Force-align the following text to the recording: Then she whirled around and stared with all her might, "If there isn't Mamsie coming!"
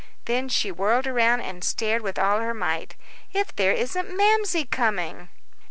Then 0.25 0.49
she 0.49 0.71
whirled 0.71 1.05
around 1.05 1.41
and 1.41 1.63
stared 1.63 2.01
with 2.01 2.17
all 2.17 2.39
her 2.39 2.55
might, 2.55 2.95
"If 3.33 3.55
there 3.55 3.71
isn't 3.73 4.17
Mamsie 4.17 4.65
coming!" 4.65 5.29